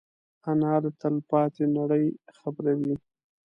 [0.49, 2.05] انا له تلپاتې نړۍ
[2.37, 2.95] خبروي